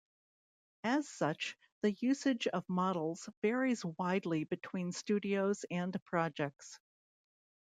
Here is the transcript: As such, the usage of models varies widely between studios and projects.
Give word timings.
As 0.83 1.07
such, 1.07 1.55
the 1.83 1.91
usage 1.91 2.47
of 2.47 2.67
models 2.67 3.29
varies 3.43 3.85
widely 3.85 4.45
between 4.45 4.93
studios 4.93 5.63
and 5.69 5.95
projects. 6.05 6.79